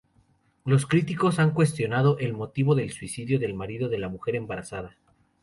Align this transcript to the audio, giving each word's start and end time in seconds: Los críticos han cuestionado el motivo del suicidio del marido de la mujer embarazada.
Los 0.65 0.87
críticos 0.87 1.37
han 1.37 1.51
cuestionado 1.53 2.17
el 2.17 2.33
motivo 2.33 2.73
del 2.73 2.89
suicidio 2.91 3.37
del 3.37 3.53
marido 3.53 3.87
de 3.87 3.99
la 3.99 4.09
mujer 4.09 4.35
embarazada. 4.35 4.97